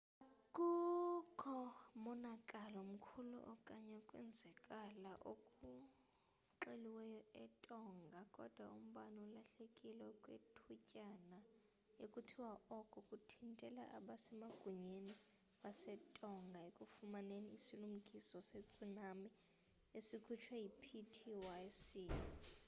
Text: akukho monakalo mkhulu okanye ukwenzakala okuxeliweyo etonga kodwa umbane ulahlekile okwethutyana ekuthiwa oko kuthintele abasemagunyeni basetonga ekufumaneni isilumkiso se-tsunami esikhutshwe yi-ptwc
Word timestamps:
akukho 0.29 1.57
monakalo 2.03 2.79
mkhulu 2.93 3.37
okanye 3.53 3.93
ukwenzakala 4.01 5.11
okuxeliweyo 5.31 7.21
etonga 7.43 8.19
kodwa 8.35 8.65
umbane 8.79 9.17
ulahlekile 9.27 10.03
okwethutyana 10.13 11.37
ekuthiwa 12.03 12.53
oko 12.79 12.97
kuthintele 13.09 13.83
abasemagunyeni 13.97 15.13
basetonga 15.61 16.59
ekufumaneni 16.69 17.49
isilumkiso 17.59 18.37
se-tsunami 18.49 19.29
esikhutshwe 19.97 20.55
yi-ptwc 20.63 21.81